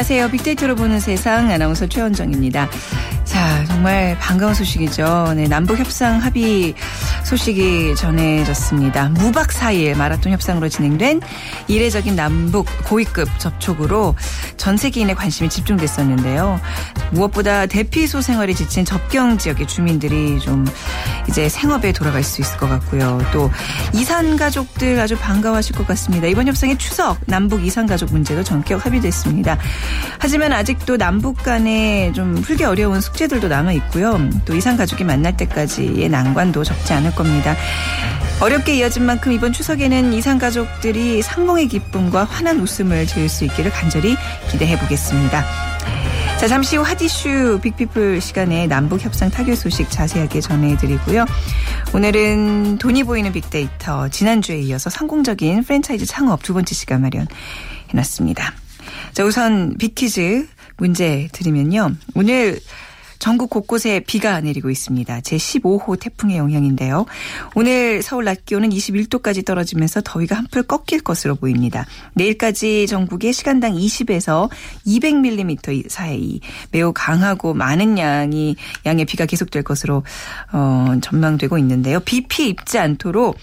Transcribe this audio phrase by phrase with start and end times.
[0.00, 0.30] 안녕하세요.
[0.30, 2.70] 빅데이터로 보는 세상 아나운서 최원정입니다.
[3.24, 5.34] 자, 정말 반가운 소식이죠.
[5.36, 6.74] 네, 남북 협상 합의
[7.24, 9.10] 소식이 전해졌습니다.
[9.10, 11.20] 무박 4일 마라톤 협상으로 진행된
[11.68, 14.14] 이례적인 남북 고위급 접촉으로
[14.56, 16.60] 전 세계인의 관심이 집중됐었는데요.
[17.10, 20.64] 무엇보다 대피소 생활에 지친 접경 지역의 주민들이 좀
[21.28, 23.20] 이제 생업에 돌아갈 수 있을 것 같고요.
[23.32, 23.50] 또
[23.94, 26.26] 이산 가족들 아주 반가워하실 것 같습니다.
[26.26, 29.58] 이번 협상의 추석 남북 이산 가족 문제도 전격 합의됐습니다.
[30.18, 34.18] 하지만 아직도 남북 간에 좀 풀기 어려운 숙제들도 남아 있고요.
[34.44, 37.56] 또 이산 가족이 만날 때까지의 난관도 적지 않을 겁니다.
[38.40, 44.16] 어렵게 이어진 만큼 이번 추석에는 이산 가족들이 상봉의 기쁨과 환한 웃음을 지을 수 있기를 간절히
[44.50, 45.44] 기대해 보겠습니다.
[46.40, 51.26] 자, 잠시 후 핫이슈 빅피플 시간에 남북 협상 타결 소식 자세하게 전해드리고요.
[51.92, 58.54] 오늘은 돈이 보이는 빅데이터 지난주에 이어서 성공적인 프랜차이즈 창업 두 번째 시간 마련해놨습니다.
[59.12, 60.48] 자, 우선 빅퀴즈
[60.78, 61.92] 문제 드리면요.
[62.14, 62.58] 오늘
[63.20, 65.20] 전국 곳곳에 비가 내리고 있습니다.
[65.20, 67.06] 제15호 태풍의 영향인데요.
[67.54, 71.86] 오늘 서울 낮 기온은 21도까지 떨어지면서 더위가 한풀 꺾일 것으로 보입니다.
[72.14, 74.48] 내일까지 전국에 시간당 20에서
[74.86, 76.40] 200mm 사이
[76.72, 80.02] 매우 강하고 많은 양이 양의 비가 계속될 것으로
[80.52, 82.00] 어, 전망되고 있는데요.
[82.00, 83.36] 비 피해 입지 않도록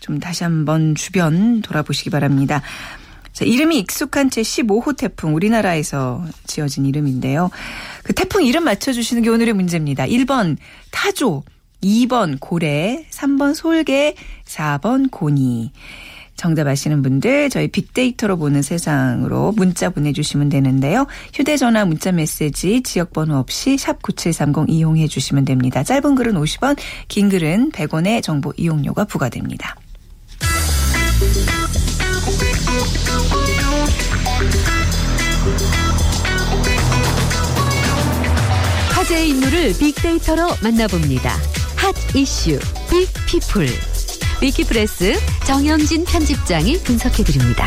[0.00, 2.60] 좀 다시 한번 주변 돌아보시기 바랍니다.
[3.42, 7.50] 자, 이름이 익숙한 제15호 태풍 우리나라에서 지어진 이름인데요.
[8.04, 10.06] 그 태풍 이름 맞춰주시는 게 오늘의 문제입니다.
[10.06, 10.56] 1번
[10.92, 11.42] 타조,
[11.82, 15.72] 2번 고래, 3번 솔개, 4번 고니.
[16.36, 21.08] 정답 아시는 분들 저희 빅데이터로 보는 세상으로 문자 보내주시면 되는데요.
[21.34, 25.82] 휴대전화 문자 메시지 지역번호 없이 샵 9730 이용해 주시면 됩니다.
[25.82, 26.76] 짧은 글은 50원
[27.08, 29.74] 긴 글은 100원의 정보 이용료가 부과됩니다.
[39.22, 41.30] 화제의 인물을 빅데이터로 만나봅니다.
[41.76, 42.58] 핫 이슈
[42.90, 43.68] 빅피플
[44.42, 45.14] 위키프레스
[45.46, 47.66] 정영진 편집장이 분석해드립니다.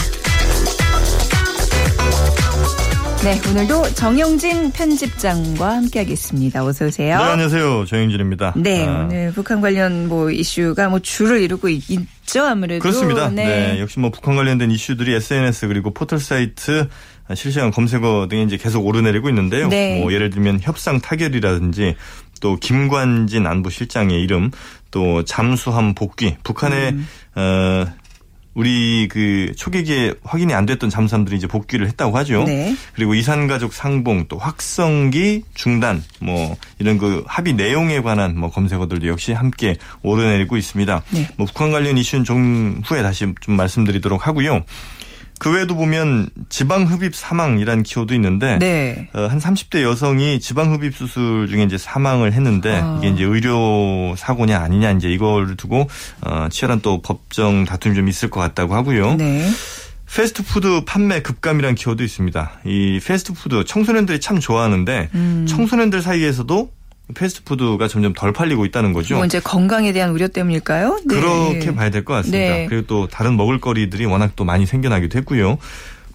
[3.23, 6.63] 네, 오늘도 정영진 편집장과 함께하겠습니다.
[6.63, 7.17] 어서 오세요.
[7.17, 7.85] 네, 안녕하세요.
[7.85, 8.53] 정영진입니다.
[8.55, 11.81] 네, 아, 오늘 북한 관련 뭐 이슈가 뭐 줄을 이루고 있,
[12.25, 12.81] 죠 아무래도.
[12.81, 13.29] 그렇습니다.
[13.29, 13.45] 네.
[13.45, 13.79] 네.
[13.79, 16.87] 역시 뭐 북한 관련된 이슈들이 SNS 그리고 포털 사이트
[17.33, 19.69] 실시간 검색어 등에 이제 계속 오르내리고 있는데요.
[19.69, 19.99] 네.
[19.99, 21.95] 뭐 예를 들면 협상 타결이라든지
[22.41, 24.51] 또 김관진 안보실장의 이름
[24.91, 27.07] 또 잠수함 복귀 북한의 음.
[27.35, 27.85] 어
[28.55, 32.45] 우리 그 초계기에 확인이 안 됐던 잠수함들이 이제 복귀를 했다고 하죠.
[32.45, 32.75] 네.
[32.93, 39.33] 그리고 이산가족 상봉 또 확성기 중단 뭐 이런 그 합의 내용에 관한 뭐 검색어들도 역시
[39.33, 41.03] 함께 오르내리고 있습니다.
[41.11, 41.27] 네.
[41.35, 44.63] 뭐 북한 관련 이슈는 좀 후에 다시 좀 말씀드리도록 하고요.
[45.39, 49.09] 그 외에도 보면 지방 흡입 사망이라는 키워드도 있는데 네.
[49.13, 52.97] 어, 한 30대 여성이 지방 흡입 수술 중에 이제 사망을 했는데 아.
[52.99, 55.87] 이게 이제 의료 사고냐 아니냐 이제 이걸 두고
[56.21, 59.15] 어, 치열한 또 법정 다툼이 좀 있을 것 같다고 하고요.
[59.15, 59.49] 네.
[60.13, 62.51] 패스트푸드 판매 급감이라는 키워드도 있습니다.
[62.65, 65.45] 이 패스트푸드 청소년들이 참 좋아하는데 음.
[65.49, 66.71] 청소년들 사이에서도
[67.13, 69.15] 패스트푸드가 점점 덜 팔리고 있다는 거죠.
[69.15, 70.99] 뭐 이제 건강에 대한 우려 때문일까요?
[71.05, 71.15] 네.
[71.15, 72.37] 그렇게 봐야 될 것 같습니다.
[72.37, 72.65] 네.
[72.67, 75.57] 그리고 또 다른 먹을거리들이 워낙 또 많이 생겨나기도 했고요.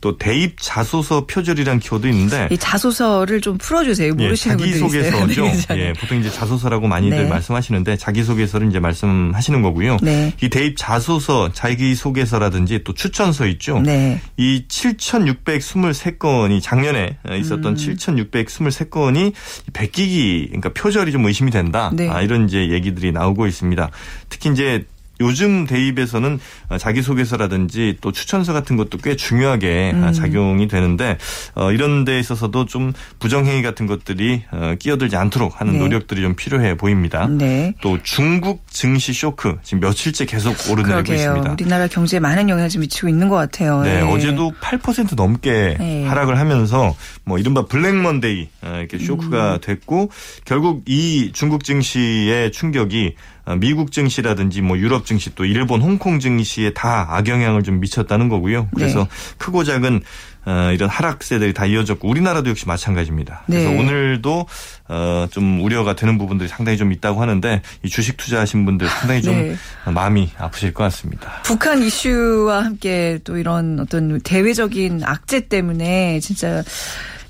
[0.01, 4.09] 또 대입 자소서 표절이라는 키워도 있는데 이 자소서를 좀 풀어주세요.
[4.09, 4.91] 예, 모르시는 분들이 있어요.
[4.91, 5.45] 자기소개서죠.
[5.45, 5.79] 네, 잘.
[5.79, 7.29] 예, 보통 이제 자소서라고 많이들 네.
[7.29, 9.99] 말씀하시는데 자기소개서를 이제 말씀하시는 거고요.
[10.03, 10.33] 네.
[10.43, 13.81] 이 대입 자소서, 자기소개서라든지 또 추천서 있죠.
[13.81, 14.21] 네.
[14.37, 17.75] 이 7,623건이 작년에 있었던 음.
[17.75, 19.33] 7,623건이
[19.73, 21.91] 베끼기, 그러니까 표절이 좀 의심이 된다.
[21.93, 22.09] 네.
[22.09, 23.91] 아, 이런 이제 얘기들이 나오고 있습니다.
[24.29, 24.85] 특히 이제
[25.21, 26.41] 요즘 대입에서는
[26.79, 30.13] 자기소개서라든지 또 추천서 같은 것도 꽤 중요하게 음.
[30.13, 31.19] 작용이 되는데
[31.55, 35.79] 어, 이런 데 있어서도 좀 부정행위 같은 것들이 어, 끼어들지 않도록 하는 네.
[35.81, 37.27] 노력들이 좀 필요해 보입니다.
[37.27, 37.75] 네.
[37.81, 41.17] 또 중국 증시 쇼크 지금 며칠째 계속 오르내리고 그러게요.
[41.17, 41.53] 있습니다.
[41.53, 43.83] 우리나라 경제에 많은 영향을 좀 미치고 있는 것 같아요.
[43.83, 44.01] 네, 네.
[44.03, 46.07] 어제도 8% 넘게 네.
[46.07, 46.95] 하락을 하면서
[47.25, 49.61] 뭐 이른바 블랙먼데이 어, 이렇게 쇼크가 음.
[49.61, 50.11] 됐고
[50.45, 53.15] 결국 이 중국 증시의 충격이
[53.47, 58.69] 어, 미국 증시라든지 뭐 유럽 증시 또 일본 홍콩 증시에 다 악영향을 좀 미쳤다는 거고요.
[58.77, 59.09] 그래서 네.
[59.39, 60.03] 크고 작은
[60.47, 63.43] 어, 이런 하락세들이 다 이어졌고 우리나라도 역시 마찬가지입니다.
[63.47, 63.79] 그래서 네.
[63.79, 64.47] 오늘도
[64.89, 69.35] 어, 좀 우려가 되는 부분들이 상당히 좀 있다고 하는데 이 주식 투자하신 분들 상당히 좀
[69.35, 69.57] 네.
[69.93, 71.43] 마음이 아프실 것 같습니다.
[71.43, 76.63] 북한 이슈와 함께 또 이런 어떤 대외적인 악재 때문에 진짜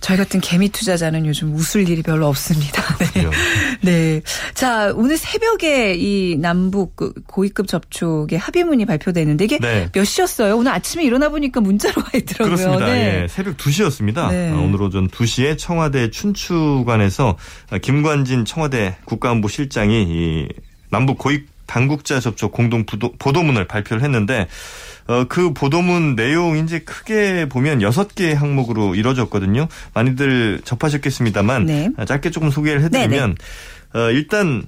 [0.00, 2.82] 저희 같은 개미 투자자는 요즘 웃을 일이 별로 없습니다.
[3.14, 3.30] 네.
[3.82, 4.22] 네.
[4.54, 9.88] 자, 오늘 새벽에 이 남북 그 고위급 접촉의 합의문이 발표되는데 이게 네.
[9.92, 10.56] 몇 시였어요?
[10.56, 12.56] 오늘 아침에 일어나 보니까 문자로 와 있더라고요.
[12.56, 12.86] 그렇습니다.
[12.86, 13.22] 네.
[13.22, 14.30] 예, 새벽 2시였습니다.
[14.30, 14.50] 네.
[14.52, 17.36] 오늘 오전 2시에 청와대 춘추관에서
[17.82, 20.48] 김관진 청와대 국가안보실장이 이
[20.90, 24.48] 남북 고위 당국자 접촉 공동 보도문을 발표를 했는데
[25.10, 29.66] 어, 그 보도문 내용 이제 크게 보면 여섯 개 항목으로 이루어졌거든요.
[29.92, 31.90] 많이들 접하셨겠습니다만 네.
[32.06, 33.34] 짧게 조금 소개를 해드리면
[33.94, 34.62] 어, 일단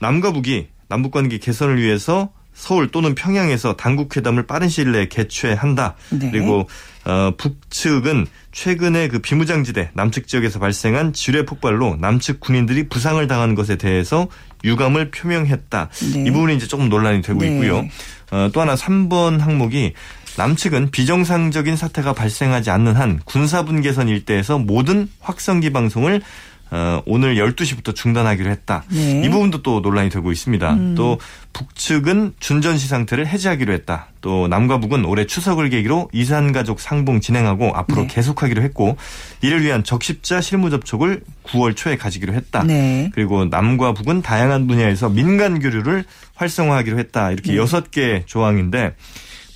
[0.00, 5.94] 남과 북이 남북 관계 개선을 위해서 서울 또는 평양에서 당국 회담을 빠른 시일 내에 개최한다.
[6.10, 6.30] 네.
[6.32, 6.68] 그리고
[7.04, 13.76] 어, 북측은 최근에 그 비무장지대 남측 지역에서 발생한 지뢰 폭발로 남측 군인들이 부상을 당한 것에
[13.76, 14.28] 대해서
[14.64, 15.88] 유감을 표명했다.
[16.14, 16.24] 네.
[16.26, 17.48] 이 부분이 이제 조금 논란이 되고 네.
[17.52, 17.86] 있고요.
[18.30, 19.94] 어, 또 하나 3번 항목이
[20.36, 26.22] 남측은 비정상적인 사태가 발생하지 않는 한 군사분 개선 일대에서 모든 확성기 방송을
[26.70, 28.84] 어, 오늘 12시부터 중단하기로 했다.
[28.88, 29.20] 네.
[29.20, 29.24] 음.
[29.24, 30.94] 이 부분도 또 논란이 되고 있습니다.
[30.94, 31.18] 또
[31.52, 34.08] 북측은 준전시 상태를 해제하기로 했다.
[34.20, 38.08] 또 남과 북은 올해 추석을 계기로 이산가족 상봉 진행하고 앞으로 네.
[38.08, 38.96] 계속하기로 했고
[39.40, 42.62] 이를 위한 적십자 실무 접촉을 9월 초에 가지기로 했다.
[42.62, 43.10] 네.
[43.14, 47.32] 그리고 남과 북은 다양한 분야에서 민간 교류를 활성화하기로 했다.
[47.32, 47.58] 이렇게 네.
[47.58, 48.94] 여섯 개 조항인데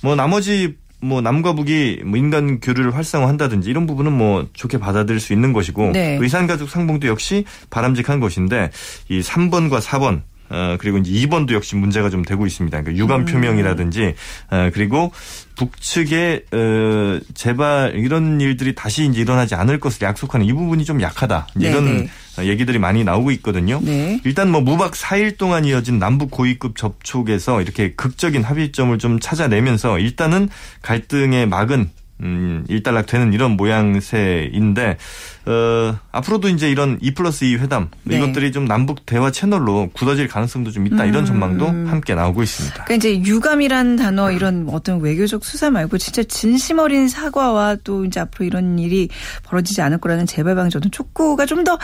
[0.01, 0.75] 뭐 나머지
[1.05, 5.91] 뭐 남과 북이 뭐 인간 교류를 활성화한다든지 이런 부분은 뭐 좋게 받아들일 수 있는 것이고
[5.91, 6.17] 네.
[6.19, 8.71] 의산가족 상봉도 역시 바람직한 것인데
[9.09, 12.81] 이 3번과 4번 어, 그리고 이제 2번도 역시 문제가 좀 되고 있습니다.
[12.81, 13.25] 그러니까 유감 음.
[13.25, 14.13] 표명이라든지,
[14.51, 15.11] 어, 그리고
[15.55, 21.47] 북측의, 어, 제발 이런 일들이 다시 이제 일어나지 않을 것을 약속하는 이 부분이 좀 약하다.
[21.55, 22.09] 네, 이런 네.
[22.37, 23.79] 어, 얘기들이 많이 나오고 있거든요.
[23.83, 24.19] 네.
[24.23, 30.49] 일단 뭐 무박 4일 동안 이어진 남북 고위급 접촉에서 이렇게 극적인 합의점을 좀 찾아내면서 일단은
[30.81, 31.89] 갈등의 막은
[32.21, 34.97] 음, 일단락 되는 이런 모양새인데
[35.47, 38.17] 어, 앞으로도 이제 이런 2 플러스 2 회담 네.
[38.17, 41.25] 이것들이 좀 남북 대화 채널로 굳어질 가능성도 좀 있다 이런 음.
[41.25, 42.85] 전망도 함께 나오고 있습니다.
[42.85, 48.21] 그러니까 이제 유감이란 단어 이런 어떤 외교적 수사 말고 진짜 진심 어린 사과와 또 이제
[48.21, 49.09] 앞으로 이런 일이
[49.43, 51.77] 벌어지지 않을 거라는 재발방 저는 촉구가 좀더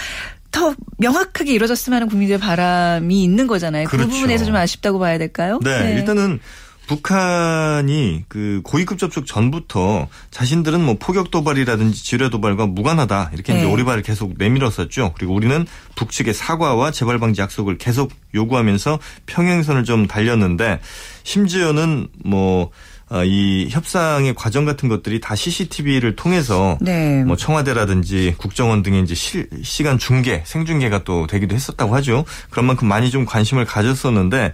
[0.51, 3.85] 더 명확하게 이루어졌으면 하는 국민들의 바람이 있는 거잖아요.
[3.85, 4.11] 그 그렇죠.
[4.11, 5.59] 부분에서 좀 아쉽다고 봐야 될까요?
[5.63, 6.39] 네, 일단은
[6.87, 13.71] 북한이 그 고위급 접촉 전부터 자신들은 뭐 포격 도발이라든지 지뢰 도발과 무관하다 이렇게 이제 네.
[13.71, 15.13] 오리발을 계속 내밀었었죠.
[15.15, 15.65] 그리고 우리는
[15.95, 20.81] 북측의 사과와 재발 방지 약속을 계속 요구하면서 평행선을 좀 달렸는데
[21.23, 22.71] 심지어는 뭐.
[23.11, 27.25] 어, 이 협상의 과정 같은 것들이 다 CCTV를 통해서 네.
[27.25, 32.23] 뭐 청와대라든지 국정원 등의 이제 실시간 중계, 생중계가 또 되기도 했었다고 하죠.
[32.49, 34.53] 그런 만큼 많이 좀 관심을 가졌었는데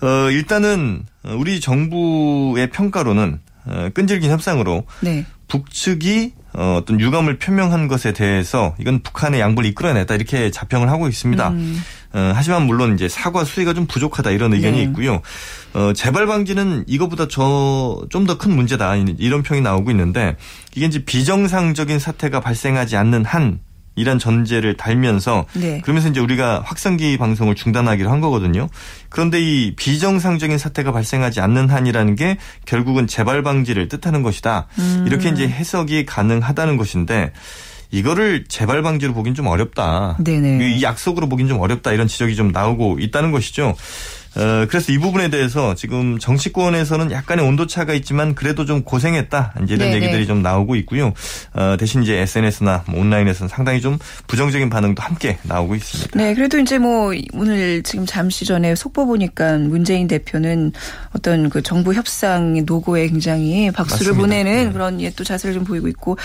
[0.00, 5.26] 어 일단은 우리 정부의 평가로는 어, 끈질긴 협상으로 네.
[5.50, 11.48] 북측이 어, 어떤 유감을 표명한 것에 대해서 이건 북한의 양보를 이끌어냈다 이렇게 자평을 하고 있습니다.
[11.50, 11.80] 음.
[12.12, 14.82] 어, 하지만 물론 이제 사과 수위가 좀 부족하다 이런 의견이 네.
[14.84, 15.20] 있고요.
[15.74, 20.36] 어, 재발 방지는 이거보다 저 좀 더 큰 문제다 이런 평이 나오고 있는데
[20.74, 23.60] 이게 이제 비정상적인 사태가 발생하지 않는 한
[24.00, 25.80] 이란 전제를 달면서 네.
[25.82, 28.68] 그러면서 이제 우리가 확성기 방송을 중단하기로 한 거거든요.
[29.08, 34.66] 그런데 이 비정상적인 사태가 발생하지 않는 한이라는 게 결국은 재발 방지를 뜻하는 것이다.
[34.78, 35.04] 음.
[35.06, 37.32] 이렇게 이제 해석이 가능하다는 것인데
[37.90, 40.16] 이거를 재발 방지로 보긴 좀 어렵다.
[40.22, 40.76] 네네.
[40.76, 43.74] 이 약속으로 보긴 좀 어렵다 이런 지적이 좀 나오고 있다는 것이죠.
[44.36, 49.54] 어, 그래서 이 부분에 대해서 지금 정치권에서는 약간의 온도차가 있지만 그래도 좀 고생했다.
[49.64, 49.96] 이제 이런 네네.
[49.96, 51.12] 얘기들이 좀 나오고 있고요.
[51.52, 56.18] 어, 대신 이제 SNS나 뭐 온라인에서는 상당히 좀 부정적인 반응도 함께 나오고 있습니다.
[56.18, 60.72] 네, 그래도 이제 뭐 오늘 지금 잠시 전에 속보 보니까 문재인 대표는
[61.12, 64.20] 어떤 그 정부 협상 노고에 굉장히 박수를 맞습니다.
[64.20, 64.72] 보내는 네.
[64.72, 66.16] 그런 예, 또 자세를 좀 보이고 있고.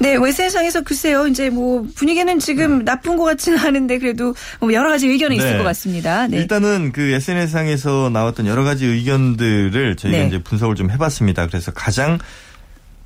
[0.00, 5.08] 네, 외세상에서 글쎄요, 이제 뭐 분위기는 지금 나쁜 것 같지는 않은데 그래도 뭐 여러 가지
[5.14, 5.58] 있을 네.
[5.58, 6.26] 것 같습니다.
[6.26, 6.38] 네.
[6.38, 10.26] 일단은 그 SNS 상에서 나왔던 여러 가지 의견들을 저희가 네.
[10.26, 11.46] 이제 분석을 좀 해봤습니다.
[11.46, 12.18] 그래서 가장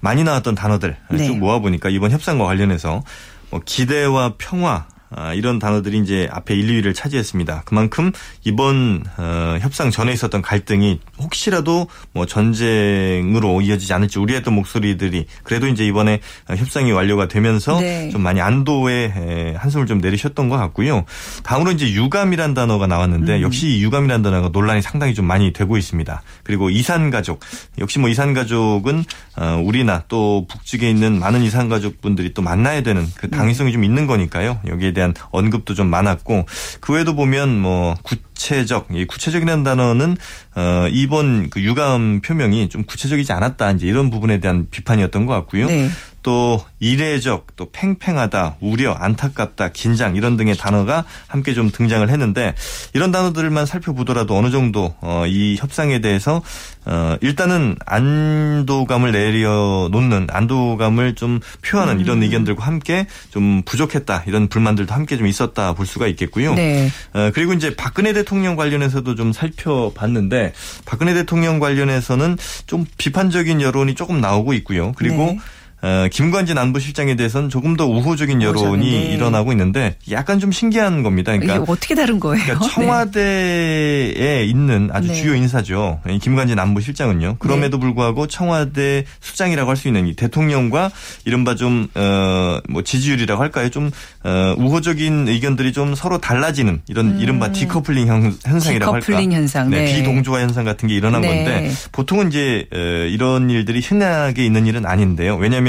[0.00, 1.26] 많이 나왔던 단어들 네.
[1.26, 3.04] 쭉 모아보니까 이번 협상과 관련해서
[3.50, 7.62] 뭐 기대와 평화 아, 이런 단어들이 이제 앞에 1, 2위를 차지했습니다.
[7.64, 8.12] 그만큼
[8.44, 15.86] 이번 어, 협상 전에 있었던 갈등이 혹시라도 뭐 전쟁으로 이어지지 않을지 우려했던 목소리들이 그래도 이제
[15.86, 18.10] 이번에 어, 협상이 완료가 되면서 네.
[18.10, 21.04] 좀 많이 안도의 에, 한숨을 좀 내리셨던 것 같고요.
[21.42, 23.42] 다음으로 이제 유감이란 단어가 나왔는데 음.
[23.42, 26.22] 역시 이 유감이란 단어가 논란이 상당히 좀 많이 되고 있습니다.
[26.42, 27.40] 그리고 이산 가족
[27.78, 29.04] 역시 뭐 이산 가족은
[29.36, 34.06] 어, 우리나 또 북측에 있는 많은 이산 가족분들이 또 만나야 되는 그 당위성이 좀 있는
[34.06, 34.60] 거니까요.
[34.66, 36.46] 여기에 대한 언급도 좀 많았고
[36.80, 40.16] 그 외에도 보면 뭐 구체적 이 구체적이라는 단어는
[40.56, 45.66] 어, 이번 그 유감 표명이 좀 구체적이지 않았다 이제 이런 부분에 대한 비판이었던 것 같고요.
[45.66, 45.88] 네.
[46.22, 52.54] 또 이례적, 또 팽팽하다, 우려, 안타깝다, 긴장 이런 등의 단어가 함께 좀 등장을 했는데
[52.92, 56.42] 이런 단어들만 살펴보더라도 어느 정도 어, 이 협상에 대해서
[56.84, 64.94] 어, 일단은 안도감을 내려 놓는 안도감을 좀 표하는 이런 의견들과 함께 좀 부족했다 이런 불만들도
[64.94, 66.54] 함께 좀 있었다 볼 수가 있겠고요.
[66.54, 66.90] 네.
[67.12, 70.52] 어, 그리고 이제 박근혜 대통령 관련해서도 좀 살펴봤는데
[70.86, 74.92] 박근혜 대통령 관련해서는 좀 비판적인 여론이 조금 나오고 있고요.
[74.96, 75.38] 그리고 네.
[75.80, 79.14] 어, 김관진 안보실장에 대해서는 조금 더 우호적인 여론이 네.
[79.14, 81.36] 일어나고 있는데 약간 좀 신기한 겁니다.
[81.38, 82.42] 그러니까 어떻게 다른 거예요?
[82.44, 82.72] 그러니까 네.
[82.74, 85.14] 청와대에 있는 아주 네.
[85.14, 86.00] 주요 인사죠.
[86.08, 87.36] 이 김관진 안보실장은요.
[87.38, 87.80] 그럼에도 네.
[87.80, 90.90] 불구하고 청와대 수장이라고 할 수 있는 이 대통령과
[91.24, 93.68] 이른바 좀, 어, 뭐 지지율이라고 할까요?
[93.70, 93.92] 좀,
[94.24, 99.06] 어, 우호적인 의견들이 좀 서로 달라지는 이런 이른바 디커플링 현- 현상이라고 할까.
[99.06, 99.06] 음.
[99.06, 99.94] 디커플링 현상, 네.
[99.94, 101.28] 비동조화 현상 같은 게 일어난 네.
[101.28, 105.36] 건데 보통은 이제 어, 이런 일들이 흔하게 있는 일은 아닌데요.
[105.36, 105.67] 왜냐하면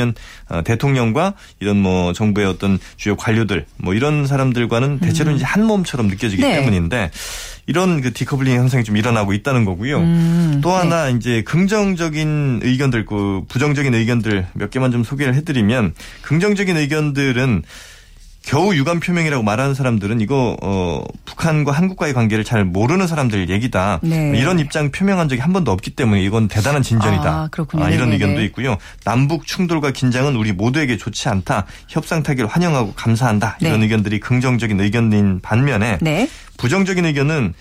[0.49, 6.07] 어, 대통령과 이런 뭐 정부의 어떤 주요 관료들 뭐 이런 사람들과는 대체로 이제 한 몸처럼
[6.07, 6.47] 느껴지기 음.
[6.47, 6.55] 네.
[6.55, 7.11] 때문인데
[7.69, 9.99] 이런 그 디커플링 현상이 좀 일어나고 있다는 거고요.
[9.99, 16.77] 음, 또 하나 이제 긍정적인 의견들, 그 부정적인 의견들 몇 개만 좀 소개를 해드리면 긍정적인
[16.77, 17.63] 의견들은
[18.49, 23.99] 겨우 유감 표명이라고 말하는 사람들은 이거 어 북한과 한국과의 관계를 잘 모르는 사람들 얘기다.
[24.01, 24.33] 네.
[24.35, 27.29] 이런 입장 표명한 적이 한 번도 없기 때문에 이건 대단한 진전이다.
[27.29, 27.83] 아, 그렇군요.
[27.89, 28.13] 이런 네네네.
[28.13, 28.77] 의견도 있고요.
[29.03, 31.67] 남북 충돌과 긴장은 우리 모두에게 좋지 않다.
[31.89, 33.57] 협상 타기를 환영하고 감사한다.
[33.61, 33.83] 이런 네.
[33.83, 36.27] 의견들이 긍정적인 의견인 반면에 네.
[36.57, 37.53] 부정적인 의견은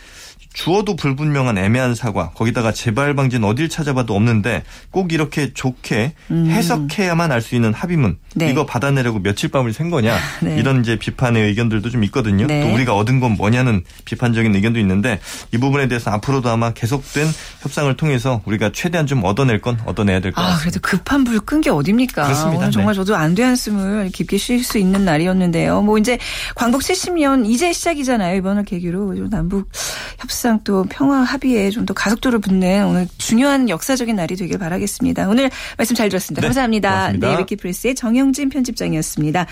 [0.58, 7.38] 주어도 불분명한 애매한 사과 거기다가 재발 방지는 어딜 찾아봐도 없는데 꼭 이렇게 좋게 해석해야만 알
[7.40, 8.16] 수 있는 합의문 음.
[8.34, 8.50] 네.
[8.50, 10.58] 이거 받아내려고 며칠 밤을 샌 거냐 네.
[10.58, 12.48] 이런 이제 비판의 의견들도 좀 있거든요.
[12.48, 12.62] 네.
[12.62, 15.20] 또 우리가 얻은 건 뭐냐는 비판적인 의견도 있는데
[15.52, 17.28] 이 부분에 대해서 앞으로도 아마 계속된
[17.60, 20.62] 협상을 통해서 우리가 최대한 좀 얻어낼 건 얻어내야 될것 아, 같습니다.
[20.62, 22.24] 그래도 급한 불 끈 게 어딥니까?
[22.24, 22.68] 그렇습니다.
[22.70, 22.96] 정말 네.
[22.96, 25.82] 저도 안도의 한숨을 깊게 쉴 수 있는 날이었는데요.
[25.82, 26.18] 뭐 이제
[26.56, 28.36] 광복 70년 이제 시작이잖아요.
[28.38, 29.70] 이번을 계기로 좀 남북
[30.18, 35.26] 협상 또 평화 합의에 좀 더 가속도를 붙는 오늘 중요한 역사적인 날이 되길 바라겠습니다.
[35.28, 36.42] 오늘 말씀 잘 들었습니다.
[36.42, 36.90] 네, 감사합니다.
[36.90, 37.28] 고맙습니다.
[37.28, 39.46] 네, 위키프레스의 정영진 편집장이었습니다.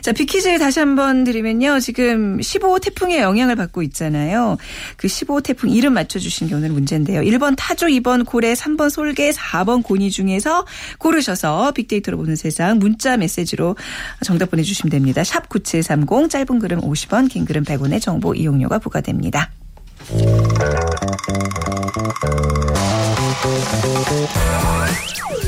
[0.00, 1.80] 자, 퀴즈 다시 한번 드리면요.
[1.80, 4.56] 지금 15호 태풍의 영향을 받고 있잖아요.
[4.96, 7.20] 그 15호 태풍 이름 맞춰주신 게 오늘 문제인데요.
[7.20, 10.64] 1번 타조, 2번 고래, 3번 솔개, 4번 고니 중에서
[10.98, 13.76] 고르셔서 빅데이터로 보는 세상 문자 메시지로
[14.24, 15.24] 정답 보내주시면 됩니다.
[15.24, 19.50] 샵 9730 짧은 글은 50원 긴 글은 100원의 정보 이용료가 부과됩니다.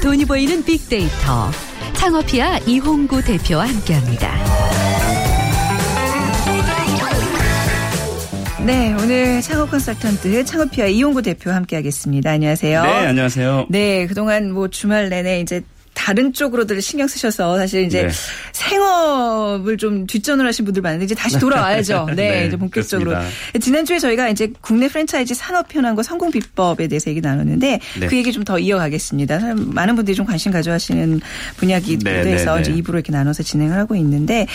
[0.02, 1.50] 돈이 보이는 빅데이터.
[1.94, 4.34] 창업이야 이홍구 대표와 함께합니다.
[8.64, 12.30] 네, 오늘 창업 컨설턴트 창업피아 이용구 대표와 함께하겠습니다.
[12.30, 12.82] 안녕하세요.
[12.82, 13.66] 네, 안녕하세요.
[13.68, 15.62] 네, 그동안 뭐 주말 내내 이제
[16.04, 18.08] 다른 쪽으로들 신경 쓰셔서 사실 이제 네.
[18.52, 22.08] 생업을 좀 뒷전을 하신 분들 많은데 이제 다시 돌아와야죠.
[22.14, 23.12] 네, 네, 이제 본격적으로.
[23.12, 23.58] 그렇습니다.
[23.58, 28.06] 지난주에 저희가 이제 국내 프랜차이즈 산업 현황과 성공 비법에 대해서 얘기 나눴는데 네.
[28.06, 29.54] 그 얘기 좀 더 이어가겠습니다.
[29.56, 31.18] 많은 분들이 좀 관심 가져하시는
[31.56, 32.60] 분야기도 네, 네, 해서 네.
[32.60, 34.46] 이제 입으로 이렇게 나눠서 진행을 하고 있는데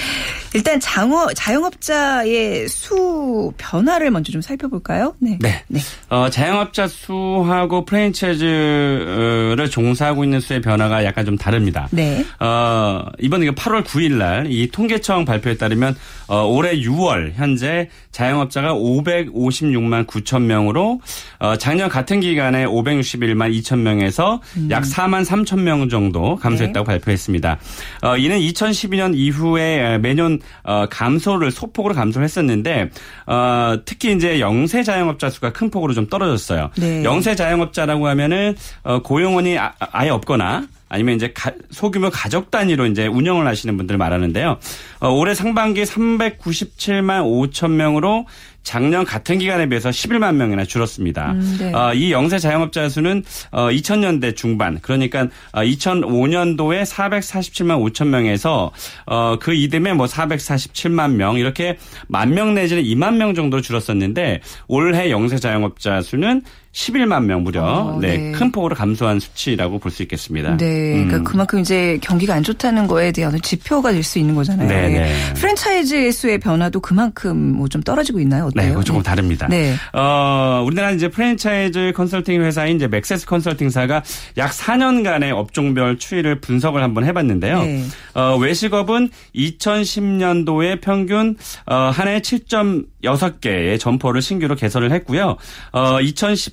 [0.53, 5.15] 일단 장어 자영업자의 수 변화를 먼저 좀 살펴볼까요?
[5.17, 5.39] 네.
[5.41, 5.63] 네.
[5.67, 5.79] 네.
[6.09, 11.87] 어, 자영업자 수하고 프랜차이즈를 종사하고 있는 수의 변화가 약간 좀 다릅니다.
[11.91, 12.23] 네.
[12.39, 15.95] 어, 이번 이게 8월 9일 날 이 통계청 발표에 따르면
[16.27, 20.99] 어, 올해 6월 현재 자영업자가 556만 9천 명으로
[21.39, 27.57] 어, 작년 같은 기간에 561만 2천 명에서 약 4만 3천 명 정도 감소했다고 발표했습니다.
[28.03, 32.89] 어, 이는 2012년 이후에 매년 어, 감소를 소폭으로 감소를 했었는데
[33.27, 36.71] 어, 특히 이제 영세 자영업자 수가 큰 폭으로 좀 떨어졌어요.
[36.77, 37.03] 네.
[37.03, 43.05] 영세 자영업자라고 하면은 어, 고용원이 아, 아예 없거나 아니면 이제 가- 소규모 가족 단위로 이제
[43.07, 44.57] 운영을 하시는 분들 말하는데요.
[44.99, 48.25] 어, 올해 상반기 397만 5천 명으로
[48.61, 51.31] 작년 같은 기간에 비해서 11만 명이나 줄었습니다.
[51.31, 51.73] 음, 네.
[51.73, 58.71] 어, 이 영세 자영업자 수는 어, 2000년대 중반 그러니까 어, 2005년도에 447만 5천 명에서
[59.05, 61.77] 어, 그 이듬해 뭐 447만 명 이렇게
[62.07, 67.97] 만 명 내지는 2만 명 정도 줄었었는데 올해 영세 자영업자 수는 11만 명 무려 어,
[67.99, 68.31] 네, 네.
[68.31, 70.55] 큰 폭으로 감소한 수치라고 볼 수 있겠습니다.
[70.57, 71.23] 네, 그러니까 음.
[71.23, 74.67] 그만큼 이제 경기가 안 좋다는 거에 대한 지표가 될 수 있는 거잖아요.
[74.67, 74.99] 네, 예.
[74.99, 75.33] 네.
[75.33, 78.45] 프랜차이즈 수의 변화도 그만큼 뭐 좀 떨어지고 있나요?
[78.45, 78.77] 어때요?
[78.77, 79.47] 네, 조금 다릅니다.
[79.47, 79.75] 네.
[79.93, 84.03] 어, 우리나라 이제 프랜차이즈 컨설팅 회사인 이제 맥세스 컨설팅사가
[84.37, 87.61] 약 4년간의 업종별 추이를 분석을 한번 해봤는데요.
[87.63, 87.83] 네.
[88.15, 91.35] 어, 외식업은 2010년도에 평균
[91.65, 95.37] 어, 한해 7.6개의 점포를 신규로 개설을 했고요.
[95.71, 95.99] 어,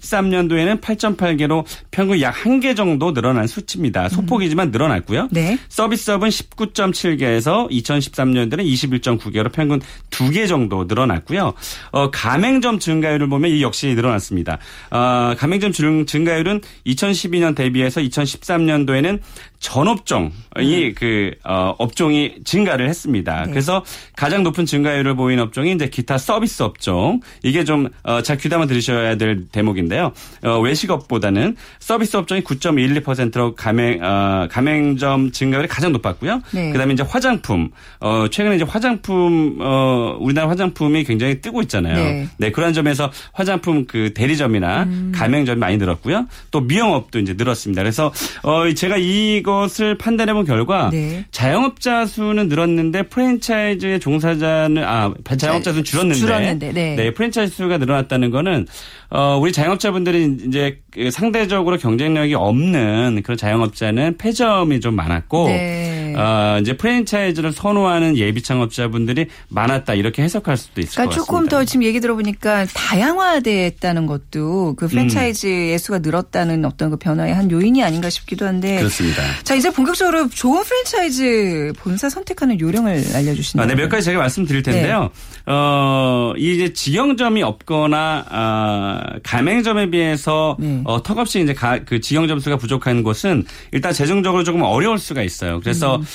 [0.06, 4.08] 2013년도에는 8.8개로 평균 약한개 정도 늘어난 수치입니다.
[4.08, 5.28] 소폭이지만 늘어났고요.
[5.30, 5.58] 네.
[5.68, 11.54] 서비스업은 19.7개에서 2013년도에는 21.9개로 평균 2개 정도 늘어났고요.
[11.90, 14.58] 어, 가맹점 증가율을 보면 이 역시 늘어났습니다.
[14.90, 19.20] 어, 가맹점 증, 증가율은 2012년 대비해서 2013년도에는
[19.66, 23.46] 전업종이 그 어, 업종이 증가를 했습니다.
[23.46, 23.50] 네.
[23.50, 28.66] 그래서 가장 높은 증가율을 보인 업종이 이제 기타 서비스 업종 이게 좀 어, 잘 귀담아
[28.66, 30.12] 들으셔야 될 대목인데요.
[30.44, 36.42] 어, 외식업보다는 서비스 업종이 9.12%로 가맹 어, 가맹점 증가율이 가장 높았고요.
[36.54, 36.70] 네.
[36.70, 41.96] 그다음에 이제 화장품 어, 최근에 이제 화장품 어, 우리나라 화장품이 굉장히 뜨고 있잖아요.
[41.96, 42.28] 네.
[42.38, 45.12] 네, 그런 점에서 화장품 그 대리점이나 음.
[45.12, 46.28] 가맹점이 많이 늘었고요.
[46.52, 47.82] 또 미용업도 이제 늘었습니다.
[47.82, 48.12] 그래서
[48.44, 51.25] 어 제가 이 것을 판단해 본 결과 네.
[51.30, 57.10] 자영업자 수는 늘었는데 프랜차이즈의 종사자는 아 자영업자 수는 줄었는데 줄었는데, 네.
[57.12, 58.66] 프랜차이즈 수가 늘어났다는 거는
[59.10, 65.96] 어 우리 자영업자분들이 이제 그 상대적으로 경쟁력이 없는 그런 자영업자는 폐점이 좀 많았고 네.
[66.16, 71.26] 어 이제 프랜차이즈를 선호하는 예비 창업자분들이 많았다 이렇게 해석할 수도 있을 그러니까 것 같습니다.
[71.26, 77.50] 조금 더 지금 얘기 들어보니까 다양화됐다는 것도 그 프랜차이즈의 수가 늘었다는 어떤 그 변화의 한
[77.50, 78.76] 요인이 아닌가 싶기도 한데.
[78.78, 79.23] 그렇습니다.
[79.42, 83.62] 자 이제 본격적으로 좋은 프랜차이즈 본사 선택하는 요령을 알려주신다.
[83.62, 85.11] 아, 네, 몇 가지 제가 말씀드릴 텐데요.
[85.46, 85.52] 네.
[85.52, 90.80] 어, 이제 직영점이 없거나, 아, 가맹점에 비해서, 네.
[90.85, 95.61] 어, 턱없이 이제 가, 그 직영점 수가 부족한 곳은 일단 재정적으로 조금 어려울 수가 있어요.
[95.61, 96.05] 그래서, 음,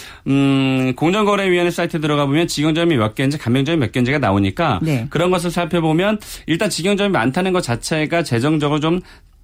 [0.96, 5.08] 공정거래위원회 사이트 들어가 보면 직영점이 몇 개인지 가맹점이 몇 개인지가 나오니까 네.
[5.10, 9.02] 그런 것을 살펴보면 일단 직영점이 많다는 것 자체가 재정적으로 좀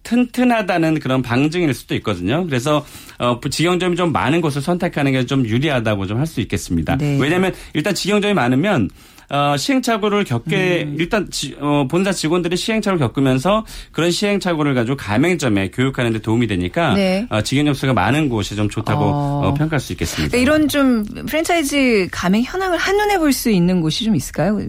[0.07, 2.45] 튼튼하다는 그런 방증일 수도 있거든요.
[2.45, 2.85] 그래서
[3.19, 6.95] 어, 직영점이 좀 많은 곳을 선택하는 게 좀 유리하다고 좀 할 수 있겠습니다.
[6.97, 7.17] 네.
[7.19, 8.89] 왜냐하면 일단 직영점이 많으면
[9.29, 10.95] 어, 시행착오를 겪게 음.
[10.99, 16.93] 일단 지, 어, 본사 직원들이 시행착오를 겪으면서 그런 시행착오를 가지고 가맹점에 교육하는 데 도움이 되니까
[16.93, 17.27] 네.
[17.29, 19.41] 어, 직영 점 수가 많은 곳이 좀 좋다고 어.
[19.47, 20.31] 어, 평가할 수 있겠습니다.
[20.31, 24.61] 그러니까 이런 좀 프랜차이즈 가맹 현황을 한눈에 볼 수 있는 곳이 좀 있을까요?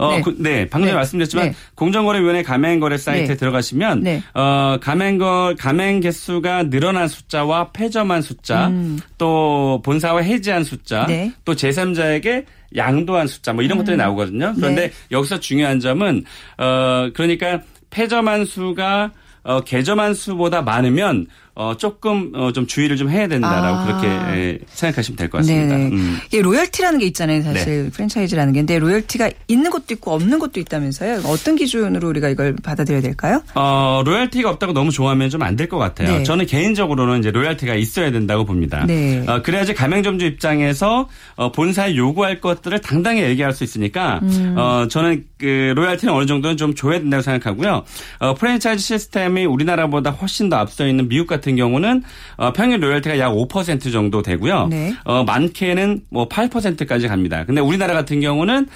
[0.00, 0.22] 이- 어, 네.
[0.22, 0.68] 그- 네.
[0.68, 0.96] 방금 전에 네.
[0.96, 1.54] 말씀드렸지만 네.
[1.74, 3.36] 공정거래위원회 가맹거래 사이트에 네.
[3.36, 4.22] 들어가시면 네.
[4.34, 8.70] 어, 가맹거 가맹 개수가 늘어난 숫자와 폐점한 숫자,
[9.18, 11.06] 또 본사와 해지한 숫자, 음.
[11.08, 11.32] 네.
[11.44, 12.44] 또 제3자에게
[12.76, 14.52] 양도한 숫자 뭐 이런 것들이 나오거든요.
[14.56, 14.92] 그런데 네.
[15.12, 16.24] 여기서 중요한 점은
[16.58, 19.12] 어, 그러니까 폐점한 수가
[19.44, 23.84] 어, 개점한 수보다 많으면 어, 조금 어, 좀 주의를 좀 해야 된다라고 아.
[23.86, 25.76] 그렇게 예, 생각하시면 될 것 같습니다.
[25.76, 26.18] 음.
[26.26, 28.60] 이게 로열티라는 게 있잖아요, 사실 프랜차이즈라는 게.
[28.60, 31.22] 근데 로열티가 있는 것도 있고 없는 것도 있다면서요.
[31.26, 33.40] 어떤 기준으로 우리가 이걸 받아들여야 될까요?
[33.54, 36.08] 어, 로열티가 없다고 너무 좋아하면 좀 안 될 것 같아요.
[36.18, 36.22] 네.
[36.24, 38.84] 저는 개인적으로는 이제 로열티가 있어야 된다고 봅니다.
[38.86, 39.24] 네.
[39.28, 44.54] 어, 그래야지 가맹점주 입장에서 어, 본사에 요구할 것들을 당당히 얘기할 수 있으니까 음.
[44.58, 47.84] 어, 저는 그 로열티는 어느 정도는 좀 줘야 된다고 생각하고요.
[48.18, 52.02] 어, 프랜차이즈 시스템이 우리나라보다 훨씬 더 앞서 있는 미국 같은 경우는
[52.36, 54.66] 어, 평균 로열티가 약 5% 정도 되고요.
[54.68, 54.94] 네.
[55.04, 57.44] 어, 많게는 뭐 8%까지 갑니다.
[57.44, 58.66] 근데 우리나라 같은 경우는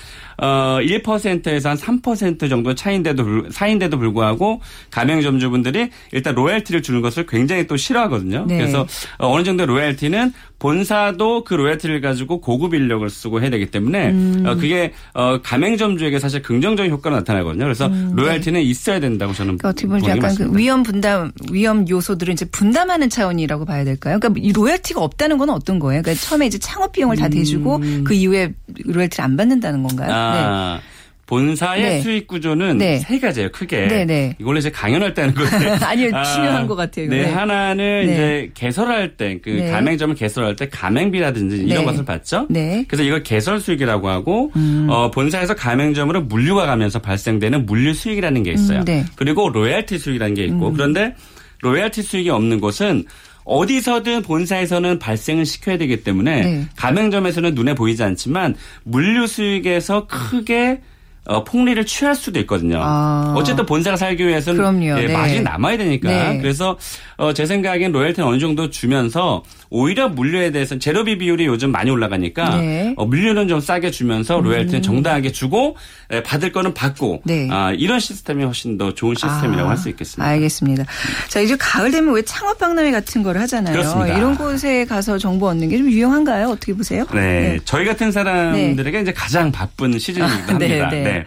[0.40, 7.66] 어, 1%에서 한 3% 정도 차인데도 불- 사인데도 불구하고 가맹점주분들이 일단 로열티를 주는 것을 굉장히
[7.66, 8.44] 또 싫어하거든요.
[8.46, 8.58] 네.
[8.58, 8.86] 그래서
[9.18, 14.42] 어, 어느 정도 로열티는 본사도 그 로열티를 가지고 고급 인력을 쓰고 해야 되기 때문에 음.
[14.44, 17.64] 어, 그게 어, 가맹점주에게 사실 긍정적인 효과가 나타나거든요.
[17.64, 19.58] 그래서 로열티는 있어야 된다고 저는 음, 네.
[19.58, 20.58] 그러니까 어떻게 보면 약간 그.
[20.58, 24.18] 위험 분담, 위험 요소들을 이제 분담하는 차원이라고 봐야 될까요?
[24.18, 26.02] 그러니까 이 로열티가 없다는 건 어떤 거예요?
[26.02, 28.52] 그러니까 처음에 이제 창업 비용을 다 대주고 그 이후에
[28.84, 30.10] 로열티를 안 받는다는 건가요?
[30.10, 30.14] 음.
[30.14, 30.80] 아,
[31.28, 32.00] 본사의 네.
[32.00, 32.98] 수익 구조는 네.
[33.00, 33.86] 세 가지예요, 크게.
[33.86, 34.34] 네, 네.
[34.40, 35.76] 이걸 이제 강연할 때 하는 건데.
[35.84, 37.06] 아니요, 중요한 것 같아요.
[37.10, 37.30] 네, 네.
[37.30, 38.12] 하나는 네.
[38.12, 39.70] 이제 개설할 때, 그 네.
[39.70, 41.84] 가맹점을 개설할 때 가맹비라든지 이런 네.
[41.84, 42.46] 것을 받죠.
[42.48, 42.78] 네.
[42.78, 42.84] 음.
[42.88, 44.50] 그래서 이걸 개설 수익이라고 하고,
[44.88, 48.78] 어, 본사에서 가맹점으로 물류가 가면서 발생되는 물류 수익이라는 게 있어요.
[48.78, 49.04] 음, 네.
[49.14, 51.14] 그리고 로열티 수익이라는 게 있고, 그런데
[51.60, 53.04] 로열티 수익이 없는 곳은
[53.44, 56.66] 어디서든 본사에서는 발생을 시켜야 되기 때문에 네.
[56.76, 60.80] 가맹점에서는 눈에 보이지 않지만 물류 수익에서 크게
[61.28, 62.80] 어, 폭리를 취할 수도 있거든요.
[62.82, 63.34] 아.
[63.36, 64.82] 어쨌든 본사가 살기 위해서는.
[64.98, 65.12] 예, 네.
[65.12, 66.08] 마진이 남아야 되니까.
[66.08, 66.38] 네.
[66.38, 66.78] 그래서
[67.18, 72.56] 어, 제 생각엔 로열티는 어느 정도 주면서 오히려 물류에 대해서 재료비 비율이 요즘 많이 올라가니까
[72.58, 72.88] 네.
[72.88, 72.94] 음.
[72.96, 75.76] 어, 물류는 좀 싸게 주면서 로열티는 정당하게 주고
[76.12, 77.48] 예, 받을 거는 받고 네.
[77.50, 80.30] 아, 이런 시스템이 훨씬 더 좋은 시스템이라고 아, 할수 있겠습니다.
[80.30, 80.84] 알겠습니다.
[81.28, 83.74] 자, 이제 가을 되면 왜 창업 박람회 같은 거를 하잖아요.
[83.74, 84.16] 그렇습니다.
[84.16, 86.48] 이런 곳에 가서 정보 얻는 게 좀 유용한가요?
[86.48, 87.04] 어떻게 보세요?
[87.14, 90.68] 네, 저희 같은 사람들에게 이제 가장 바쁜 시즌이기도 아, 네.
[90.68, 90.88] 네.
[90.90, 91.24] 네.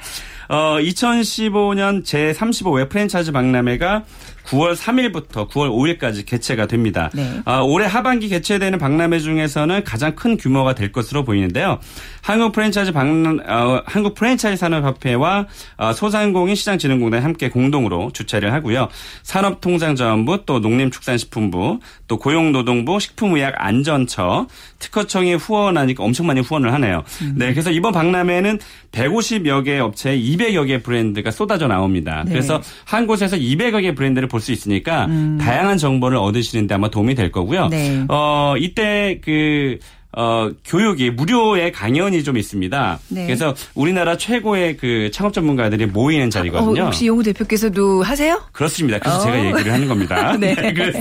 [0.49, 4.03] 어, 2015년 제35 회 프랜차이즈 박람회가
[4.45, 7.09] 9월 3일부터 9월 5일까지 개최가 됩니다.
[7.13, 7.41] 네.
[7.45, 11.79] 어, 올해 하반기 개최되는 박람회 중에서는 가장 큰 규모가 될 것으로 보이는데요.
[12.21, 18.89] 한국 프랜차이즈 박람, 어, 한국 프랜차이즈 산업협회와 어, 소상공인 시장진흥공단이 함께 공동으로 주최를 하고요.
[19.23, 24.47] 산업통상자원부 또 농림축산식품부 또 고용노동부 식품의약 안전처
[24.79, 27.03] 특허청이 후원하니까 엄청 많이 후원을 하네요.
[27.35, 28.59] 네, 그래서 이번 박람회는
[28.91, 32.23] 150여 개 업체 200여 개 브랜드가 쏟아져 나옵니다.
[32.25, 32.31] 네.
[32.31, 35.07] 그래서 한 곳에서 200여 개 브랜드를 볼 수 있으니까
[35.39, 37.65] 다양한 정보를 얻으시는데 아마 도움이 될 거고요.
[37.65, 37.69] 음.
[37.69, 38.05] 네.
[38.09, 39.77] 어, 이때 그
[40.13, 42.99] 어, 교육이 무료의 강연이 좀 있습니다.
[43.09, 43.25] 네.
[43.25, 46.81] 그래서 우리나라 최고의 그 창업 전문가들이 모이는 자리거든요.
[46.81, 48.41] 어, 혹시 이용구 대표께서도 하세요?
[48.51, 48.99] 그렇습니다.
[48.99, 49.21] 그래서 어.
[49.21, 50.35] 제가 얘기를 하는 겁니다.
[50.39, 50.53] 네.
[50.73, 50.99] 그래서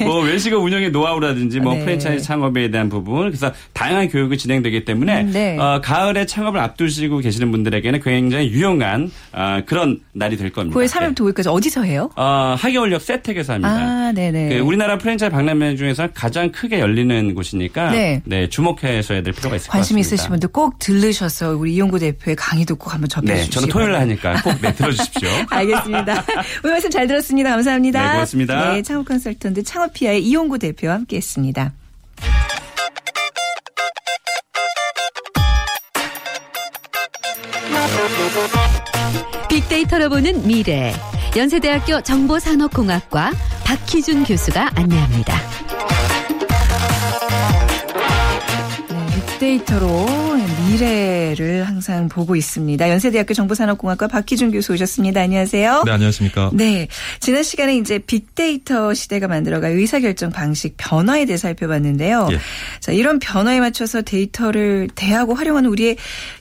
[0.00, 1.84] 뭐 외식업 운영의 노하우라든지 뭐 네.
[1.84, 5.56] 프랜차이즈 창업에 대한 부분 그래서 다양한 교육이 진행되기 때문에 음, 네.
[5.58, 10.78] 어, 가을에 창업을 앞두시고 계시는 분들에게는 굉장히 유용한 어, 그런 날이 될 겁니다.
[10.78, 12.10] 9월 3일부터 5일까지 어디서 해요?
[12.16, 13.72] 어, 하계원역 세택에서 합니다.
[13.72, 14.50] 아, 네네.
[14.50, 18.20] 그 우리나라 프랜차이즈 박람회 중에서 가장 크게 열리는 곳이니까 네.
[18.42, 20.14] 네, 주목해서야 될 필요가 있을 것 관심 같습니다.
[20.14, 23.92] 있으신 분들 꼭 들르셔서 우리 이용구 대표의 강의도 꼭 한번 접해 네, 주시기 저는 토요일
[23.92, 25.28] 날 하니까 꼭 네, 들어주십시오.
[25.48, 26.24] 알겠습니다.
[26.64, 27.50] 오늘 말씀 잘 들었습니다.
[27.50, 28.02] 감사합니다.
[28.02, 28.72] 네, 고맙습니다.
[28.72, 31.72] 네, 창업 컨설턴트 창업피아의 이용구 대표와 함께했습니다.
[39.48, 40.92] 빅데이터로 보는 미래.
[41.36, 43.32] 연세대학교 정보산업공학과
[43.64, 45.41] 박희준 교수가 안내합니다.
[49.42, 50.06] 빅데이터로
[50.70, 52.88] 미래를 항상 보고 있습니다.
[52.88, 55.20] 연세대학교 정보산업공학과 박희준 교수 오셨습니다.
[55.20, 55.82] 안녕하세요.
[55.84, 56.50] 네, 안녕하십니까.
[56.54, 56.86] 네.
[57.18, 62.28] 지난 시간에 이제 빅데이터 시대가 만들어갈 의사결정 방식 변화에 대해 살펴봤는데요.
[62.30, 62.38] 예.
[62.78, 65.96] 자, 이런 변화에 맞춰서 데이터를 대하고 활용하는 우리의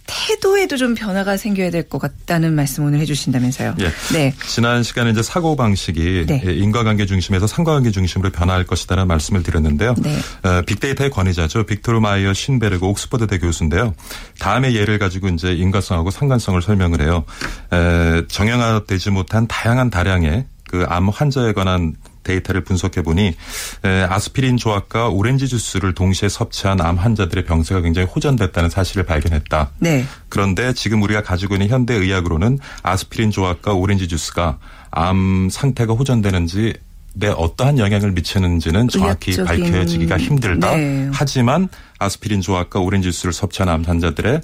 [0.05, 3.75] 태도에도 좀 변화가 생겨야 될 것 같다는 말씀 오늘 해주신다면서요.
[3.79, 3.91] 예.
[4.13, 4.33] 네.
[4.47, 6.43] 지난 시간에 이제 사고 방식이 네.
[6.45, 9.95] 예, 인과관계 중심에서 상관관계 중심으로 변화할 것이다라는 말씀을 드렸는데요.
[9.97, 10.15] 네.
[10.43, 11.65] 어, 빅데이터의 권위자죠.
[11.65, 13.93] 빅토르 마이어 쇤베르거 옥스퍼드 대 교수인데요.
[14.39, 17.25] 다음의 예를 가지고 이제 인과성하고 상관성을 설명을 해요.
[17.73, 23.33] 에, 정형화되지 못한 다양한 다량의 그 암 환자에 관한 데이터를 분석해 보니
[23.83, 29.71] 에, 아스피린 조합과 오렌지 주스를 동시에 섭취한 암 환자들의 병세가 굉장히 호전됐다는 사실을 발견했다.
[29.79, 30.05] 네.
[30.29, 34.59] 그런데 지금 우리가 가지고 있는 현대 의학으로는 아스피린 조합과 오렌지 주스가
[34.91, 36.73] 암 상태가 호전되는지
[37.13, 40.75] 내 어떠한 영향을 미치는지는 정확히 밝혀지기가 힘들다.
[40.75, 41.09] 네.
[41.11, 41.67] 하지만
[42.01, 44.41] 아스피린 조합과 오렌지 주스를 섭취한 암 환자들의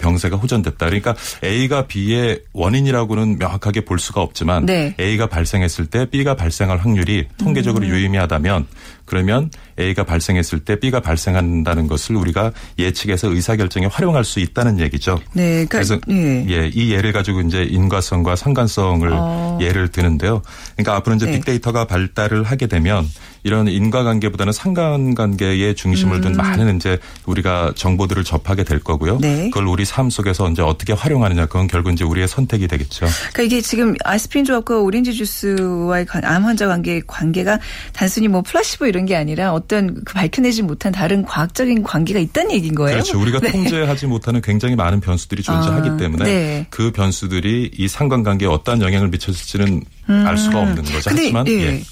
[0.00, 0.86] 병세가 호전됐다.
[0.86, 1.14] 그러니까
[1.44, 4.94] A가 B의 원인이라고는 명확하게 볼 수가 없지만 네.
[4.98, 7.90] A가 발생했을 때 B가 발생할 확률이 통계적으로 음.
[7.90, 8.66] 유의미하다면
[9.06, 15.18] 그러면 A가 발생했을 때 B가 발생한다는 것을 우리가 예측해서 의사결정에 활용할 수 있다는 얘기죠.
[15.32, 15.64] 네.
[15.66, 16.44] 그러니까, 그래서 예.
[16.48, 19.58] 예, 이 예를 가지고 이제 인과성과 상관성을 어.
[19.60, 20.42] 예를 드는데요.
[20.76, 21.32] 그러니까 앞으로 이제 네.
[21.32, 23.06] 빅데이터가 발달을 하게 되면
[23.44, 29.14] 이런 인과관계보다는 상관관계에 중심을 둔 많은 이제 우리가 정보들을 접하게 될 거고요.
[29.16, 29.20] 음.
[29.20, 29.50] 네.
[29.50, 33.06] 그걸 우리 삶 속에서 이제 어떻게 활용하느냐 그건 결국 이제 우리의 선택이 되겠죠.
[33.32, 37.58] 그러니까 이게 지금 아스피린 조합과 오렌지 주스와의 관- 암 환자 관계 관계가
[37.92, 42.74] 단순히 뭐 플라시보 이런 게 아니라 어떤 그 밝혀내지 못한 다른 과학적인 관계가 있다는 얘기인
[42.74, 42.94] 거예요.
[42.94, 43.20] 그렇죠.
[43.20, 43.52] 우리가 네.
[43.52, 46.66] 통제하지 못하는 굉장히 많은 변수들이 존재하기 아, 때문에 네.
[46.70, 51.10] 그 변수들이 이 상관관계에 어떠한 영향을 미쳤을지는 알 수가 없는 거죠.
[51.10, 51.82] 하지만 예.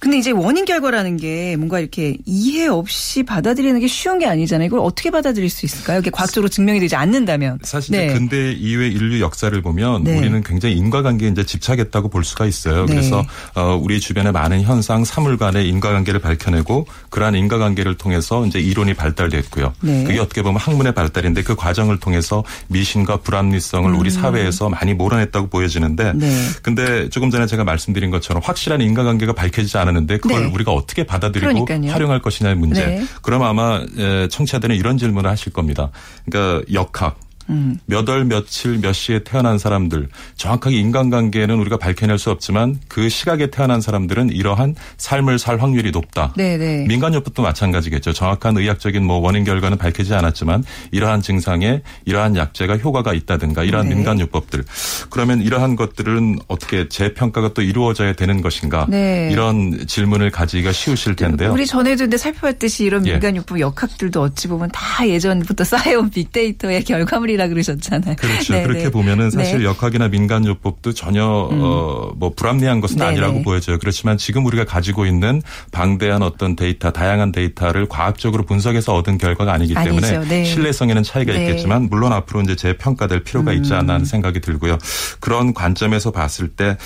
[0.00, 0.10] 예.
[0.10, 4.66] 근데 이제 원인 결과라는 게 뭔가 이렇게 이해 없이 받아들이는 게 쉬운 게 아니잖아요.
[4.66, 5.98] 이걸 어떻게 받아들일 수 있을까요?
[6.00, 7.58] 이게 과학적으로 증명이 되지 않는다면.
[7.62, 10.16] 사실 이제 근대 이후의 인류 역사를 보면 네.
[10.16, 12.86] 우리는 굉장히 인과관계에 이제 집착했다고 볼 수가 있어요.
[12.86, 12.94] 네.
[12.94, 18.94] 그래서 어 우리 주변의 많은 현상, 사물 간의 인과관계를 밝혀내고 그러한 인과관계를 통해서 이제 이론이
[18.94, 19.74] 발달됐고요.
[19.82, 20.04] 네.
[20.04, 26.10] 그게 어떻게 보면 학문의 발달인데 그 과정을 통해서 미신과 불합리성을 우리 사회에서 많이 몰아냈다고 보여지는데
[26.12, 26.18] 음.
[26.18, 26.30] 네.
[26.62, 30.50] 근데 조금 전에 제가 말씀드린 것처럼 확실한 인과관계가 밝혀지지 않 았는데 그걸 네.
[30.52, 31.92] 우리가 어떻게 받아들이고 그러니까요.
[31.92, 32.86] 활용할 것이냐의 문제.
[32.86, 33.04] 네.
[33.22, 35.90] 그럼 아마 에, 청취자들은 이런 질문을 하실 겁니다.
[36.24, 37.78] 그러니까 역학 음.
[37.86, 43.80] 몇월 며칠 몇 시에 태어난 사람들 정확하게 인간관계는 우리가 밝혀낼 수 없지만 그 시각에 태어난
[43.80, 46.32] 사람들은 이러한 삶을 살 확률이 높다.
[46.36, 46.86] 네네.
[46.86, 48.12] 민간요법도 마찬가지겠죠.
[48.12, 53.94] 정확한 의학적인 뭐 원인 결과는 밝히지 않았지만 이러한 증상에 이러한 약제가 효과가 있다든가 이러한 네.
[53.94, 54.64] 민간요법들.
[55.10, 58.86] 그러면 이러한 것들은 어떻게 재평가가 또 이루어져야 되는 것인가?
[58.88, 59.30] 네.
[59.32, 61.52] 이런 질문을 가지기가 쉬우실 텐데요.
[61.52, 63.12] 우리 전에도 근데 살펴봤듯이 이런 예.
[63.12, 68.16] 민간요법 역학들도 어찌 보면 다 예전부터 쌓여온 빅데이터의 결과물이라는 역학이라 그러셨잖아요.
[68.16, 68.52] 그렇죠.
[68.52, 68.90] 네, 그렇게 네.
[68.90, 69.64] 보면은 사실 네.
[69.64, 73.10] 역학이나 민간요법도 전혀 어, 뭐 불합리한 것은 네네.
[73.10, 73.78] 아니라고 보여져요.
[73.78, 79.74] 그렇지만 지금 우리가 가지고 있는 방대한 어떤 데이터, 다양한 데이터를 과학적으로 분석해서 얻은 결과가 아니기
[79.74, 80.20] 때문에.
[80.28, 80.44] 네.
[80.44, 81.46] 신뢰성에는 차이가 네.
[81.46, 83.94] 있겠지만 물론 앞으로 이제 재평가될 필요가 있지 않나 음.
[83.94, 84.78] 하는 생각이 들고요.
[85.20, 86.76] 그런 관점에서 봤을 때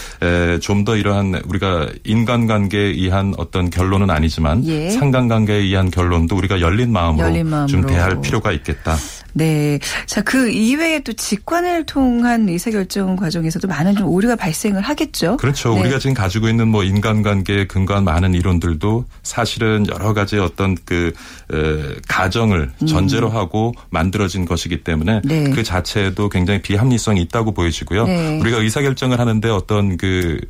[0.61, 4.91] 좀 더 이러한 우리가 인간관계에 의한 어떤 결론은 아니지만 예.
[4.91, 7.87] 상관관계에 의한 결론도 우리가 열린 마음으로, 열린 좀.
[7.87, 8.95] 대할 필요가 있겠다.
[9.35, 9.79] 네.
[10.07, 15.37] 자, 그 이외에 또 직관을 통한 의사결정 과정에서도 많은 좀 오류가 발생을 하겠죠.
[15.37, 15.75] 그렇죠.
[15.75, 15.81] 네.
[15.81, 21.13] 우리가 지금 가지고 있는 뭐 인간관계에 근거한 많은 이론들도 사실은 여러 가지 어떤 그
[21.53, 25.29] 에, 가정을 전제로 하고 만들어진 것이기 때문에 음.
[25.29, 25.51] 네.
[25.51, 28.07] 그 자체에도 굉장히 비합리성이 있다고 보여지고요.
[28.07, 28.39] 네.
[28.41, 30.41] 우리가 의사결정을 하는데 어떤 그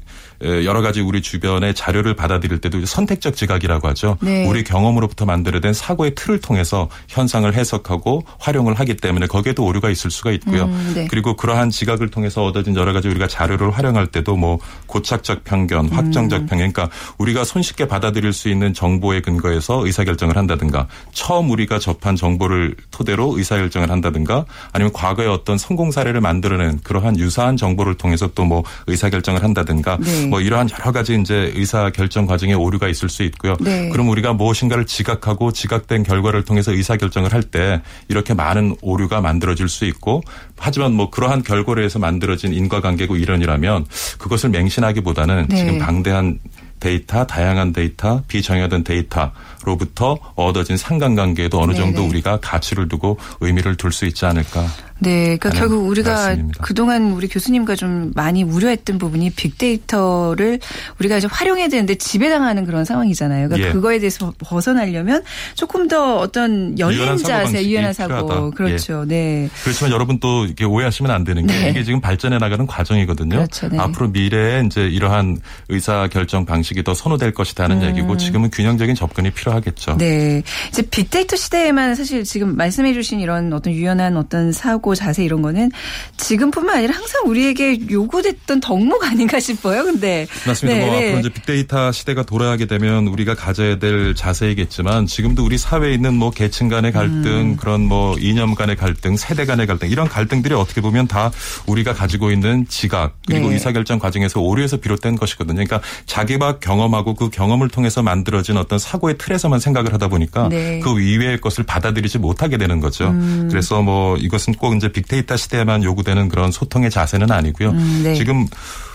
[0.43, 4.19] 에, 여러 가지 우리 주변의 자료를 받아들일 때도 선택적 지각이라고 하죠.
[4.21, 4.47] 네.
[4.47, 10.31] 우리 경험으로부터 만들어낸 사고의 틀을 통해서 현상을 해석하고 활용을 하기 때문에 거기에도 오류가 있을 수가
[10.33, 10.65] 있고요.
[10.65, 11.09] 음, 네.
[11.11, 16.43] 그리고 그러한 지각을 통해서 얻어진 여러 가지 우리가 자료를 활용할 때도 뭐 고착적 편견, 확정적
[16.43, 16.47] 음.
[16.47, 22.77] 편견, 그러니까 우리가 손쉽게 받아들일 수 있는 정보에 근거해서 의사결정을 한다든가 처음 우리가 접한 정보를
[22.91, 28.63] 토대로 의사결정을 한다든가 아니면 과거의 어떤 성공 사례를 만들어낸 그러한 유사한 정보를 통해서 또 뭐
[28.87, 30.27] 의사결정을 한다든가 네.
[30.27, 33.57] 뭐 이러한 여러 가지 이제 의사결정 과정에 오류가 있을 수 있고요.
[33.59, 33.89] 네.
[33.89, 39.85] 그럼 우리가 무엇인가를 지각하고 지각된 결과를 통해서 의사결정을 할 때 이렇게 많은 오류가 만들어질 수
[39.85, 40.23] 있고
[40.59, 43.87] 하지만 뭐 그러한 결과로 해서 만들어진 인과관계고 이론이라면
[44.19, 45.57] 그것을 맹신하기보다는 네.
[45.57, 46.39] 지금 방대한
[46.81, 49.33] 데이터, 다양한 데이터, 비정의된 데이터
[49.65, 52.09] 로부터 얻어진 상관관계에도 어느 정도 네네.
[52.09, 54.67] 우리가 가치를 두고 의미를 둘 수 있지 않을까.
[55.01, 56.63] 네, 그러니까 결국 우리가 말씀입니다.
[56.63, 60.61] 그동안 우리 교수님과 좀 많이 우려했던 부분이 빅데이터를
[60.99, 63.49] 우리가 이제 활용해야 되는데 지배당하는 그런 상황이잖아요.
[63.49, 63.73] 그러니까 예.
[63.73, 65.23] 그거에 대해서 벗어나려면
[65.55, 68.51] 조금 더 어떤 열린 자세, 유연한 사고, 필요하다.
[68.57, 69.05] 그렇죠.
[69.07, 69.49] 네.
[69.63, 71.71] 그렇지만 여러분 또 이렇게 오해하시면 안 되는 게 네.
[71.71, 73.37] 이게 지금 발전해 나가는 과정이거든요.
[73.37, 73.79] 그렇죠, 네.
[73.79, 79.54] 앞으로 미래에 이제 이러한 의사 결정 방식이 더 선호될 것이다는 얘기고 지금은 균형적인 접근이 필요하
[79.61, 79.93] 겠죠.
[79.93, 79.99] 음.
[79.99, 80.43] 네.
[80.69, 85.71] 이제 빅데이터 시대에만 사실 지금 말씀해 주신 이런 어떤 유연한 어떤 사고 자세 이런 거는
[86.17, 89.85] 지금뿐만 아니라 항상 우리에게 요구됐던 덕목 아닌가 싶어요.
[89.85, 90.79] 근데 맞습니다.
[90.79, 91.07] 네, 뭐 네.
[91.09, 96.31] 앞으로 이제 빅데이터 시대가 돌아가게 되면 우리가 가져야 될 자세이겠지만 지금도 우리 사회에 있는 뭐
[96.31, 97.57] 계층 간의 갈등, 음.
[97.57, 101.31] 그런 뭐 이념 간의 갈등, 세대 간의 갈등 이런 갈등들이 어떻게 보면 다
[101.67, 103.55] 우리가 가지고 있는 지각 그리고 네.
[103.55, 105.65] 의사결정 과정에서 오류에서 비롯된 것이거든요.
[105.65, 110.77] 그러니까 자기가 경험하고 그 경험을 통해서 만들어진 어떤 사고의 틀에서 만 생각을 하다 보니까 네.
[110.77, 110.81] 음.
[110.81, 113.15] 그 이외의 것을 받아들이지 못하게 되는 거죠.
[113.49, 117.71] 그래서 뭐 이것은 꼭 이제 빅데이터 시대에만 요구되는 그런 소통의 자세는 아니고요.
[117.71, 118.15] 음, 네.
[118.15, 118.47] 지금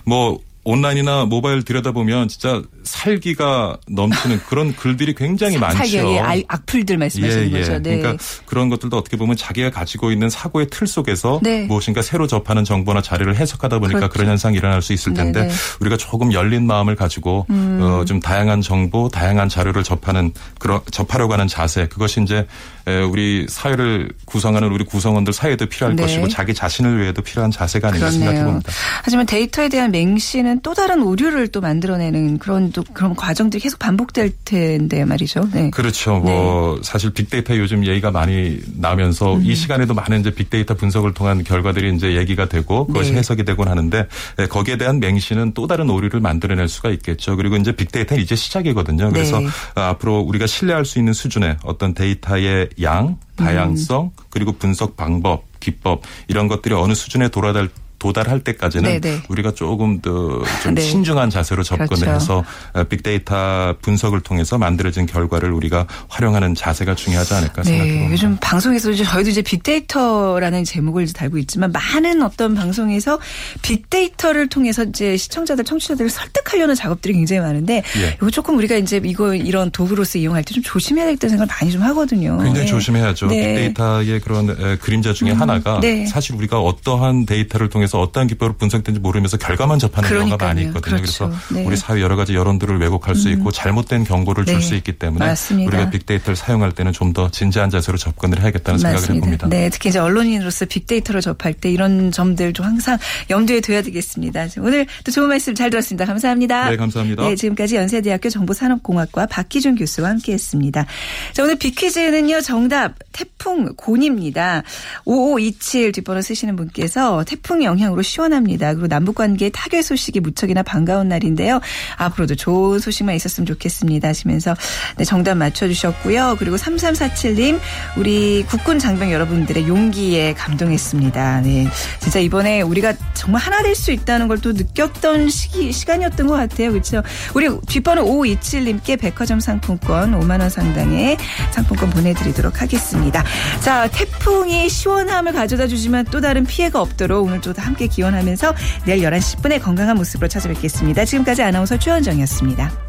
[0.05, 5.97] 뭐 온라인이나 모바일 들여다보면 진짜 살기가 넘치는 그런 글들이 굉장히 많죠.
[6.13, 7.79] 예, 아- 악플들 말씀하시는 거죠.
[7.79, 7.97] 네.
[7.97, 11.65] 그러니까 그런 것들도 어떻게 보면 자기가 가지고 있는 사고의 틀 속에서 네.
[11.65, 14.13] 무엇인가 새로 접하는 정보나 자료를 해석하다 보니까 그렇죠.
[14.13, 15.51] 그런 현상이 일어날 수 있을 텐데 네네.
[15.53, 15.57] 음.
[15.81, 21.47] 우리가 조금 열린 마음을 가지고 어, 좀 다양한 정보, 다양한 자료를 접하는 그런 접하려고 하는
[21.47, 22.45] 자세 그것이 이제
[22.87, 26.03] 에, 우리 사회를 구성하는 우리 구성원들 사이에도 필요할 네.
[26.03, 28.45] 것이고 자기 자신을 위해도 필요한 자세가 아닌가 생각해 그렇네요.
[28.51, 28.71] 봅니다.
[29.03, 30.17] 하지만 데이터에 대한 맹
[30.49, 35.49] 시는 또 다른 오류를 또 만들어내는 그런 또 그런 과정들이 계속 반복될 텐데 말이죠.
[35.53, 35.69] 네.
[35.69, 36.17] 그렇죠.
[36.17, 39.43] 뭐 사실 빅데이터 요즘 얘기가 많이 나면서 음.
[39.43, 43.19] 이 시간에도 많은 이제 빅데이터 분석을 통한 결과들이 이제 얘기가 되고 그것이 네.
[43.19, 44.07] 해석이 되곤 하는데
[44.39, 47.35] 예, 거기에 대한 맹시는 또 다른 오류를 만들어낼 수가 있겠죠.
[47.35, 49.11] 그리고 이제 빅데이터는 이제 시작이거든요.
[49.11, 49.47] 그래서 네.
[49.75, 54.09] 어, 앞으로 우리가 신뢰할 수 있는 수준의 어떤 데이터의 양, 다양성, 음.
[54.29, 59.23] 그리고 분석 방법, 기법 이런 것들이 어느 수준에 도달할 도달할 때까지는 네네.
[59.29, 60.81] 우리가 조금 더좀 네.
[60.81, 62.11] 신중한 자세로 접근을 그렇죠.
[62.11, 68.11] 해서 어, 빅데이터 분석을 통해서 만들어진 결과를 우리가 활용하는 자세가 중요하지 않을까 네, 봅니다.
[68.11, 73.19] 요즘 방송에서 이제 저희도 이제 빅데이터라는 제목을 달고 있지만 많은 어떤 방송에서
[73.61, 78.13] 빅데이터를 통해서 이제 시청자들, 청취자들을 설득하려는 작업들이 굉장히 많은데 예.
[78.15, 81.81] 이거 조금 우리가 이제 이거 이런 도구로서 이용할 때 좀 조심해야 되겠다는 생각을 많이 좀
[81.83, 82.37] 하거든요.
[82.37, 82.65] 굉장히 네.
[82.65, 83.27] 조심해야죠.
[83.27, 83.53] 네.
[83.53, 86.05] 빅데이터의 그런 에, 그림자 중에 하나가 네.
[86.05, 90.47] 사실 우리가 어떠한 데이터를 통해서 어떠한 기법으로 분석된지 모르면서 결과만 접하는 경우가 그러니까요.
[90.49, 90.95] 많이 있거든요.
[90.97, 91.25] 그렇죠.
[91.25, 91.65] 래서 네.
[91.65, 94.61] 우리 사회 여러 가지 여론들을 왜곡할 수 있고 잘못된 경고를 줄 네.
[94.61, 95.67] 수 있기 때문에 맞습니다.
[95.75, 99.25] 우리가 빅데이터를 사용할 때는 좀 더 진지한 자세로 접근을 해야겠다는 생각을 맞습니다.
[99.25, 99.49] 해봅니다.
[99.49, 102.99] 네, 특히 이제 언론인으로서 빅데이터를 접할 때 이런 점들 좀 항상
[103.31, 104.45] 염두에 둬야 되겠습니다.
[104.59, 106.05] 오늘 또 좋은 말씀 잘 들었습니다.
[106.05, 106.69] 감사합니다.
[106.69, 107.23] 네, 감사합니다.
[107.23, 110.85] 네, 지금까지 연세대학교 정보산업공학과 박기준 교수와 함께했습니다.
[111.33, 114.61] 자, 오늘 빅퀴즈는요 정답 태풍 곤입니다.
[115.05, 118.73] 5527 뒷번호 쓰시는 분께서 태풍 영향 영향으로 시원합니다.
[118.73, 121.61] 그리고 남북 관계 타결 소식이 무척이나 반가운 날인데요.
[121.97, 124.55] 앞으로도 좋은 소식만 있었으면 좋겠습니다 하시면서
[124.97, 126.37] 네, 정답 맞춰주셨고요.
[126.39, 127.59] 그리고 3347님
[127.97, 131.41] 우리 국군 장병 여러분들의 용기에 감동했습니다.
[131.41, 131.67] 네,
[131.99, 136.71] 진짜 이번에 우리가 정말 하나 될 수 있다는 걸 또 느꼈던 시기 시간이었던 것 같아요.
[136.71, 137.03] 그렇죠?
[137.33, 141.17] 우리 뒷번호 5527님께 백화점 상품권 5만 원 상당의
[141.51, 143.23] 상품권 보내드리도록 하겠습니다.
[143.61, 148.53] 자, 태풍이 시원함을 가져다 주지만 또 다른 피해가 없도록 오늘도 다 함께 기원하면서
[148.85, 151.05] 내일 11시 10분에 건강한 모습으로 찾아뵙겠습니다.
[151.05, 152.88] 지금까지 아나운서 최원정이었습니다.